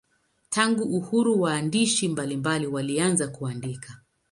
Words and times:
Tangu 0.49 0.83
uhuru 0.83 1.41
waandishi 1.41 2.07
mbalimbali 2.09 2.67
walianza 2.67 3.27
kuandika. 3.27 3.97